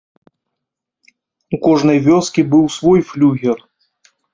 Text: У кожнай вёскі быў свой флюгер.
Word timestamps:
У 1.57 1.61
кожнай 1.67 2.03
вёскі 2.09 2.49
быў 2.57 2.65
свой 2.81 3.09
флюгер. 3.15 3.57